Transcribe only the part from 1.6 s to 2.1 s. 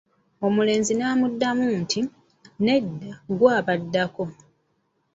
nti,